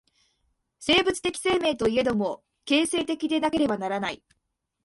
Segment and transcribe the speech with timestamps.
[0.79, 4.23] 生物的生命といえども、形成的でなければならない。